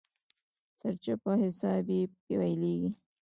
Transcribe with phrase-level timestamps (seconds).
[0.79, 2.89] سرچپه حساب يې پيلېږي.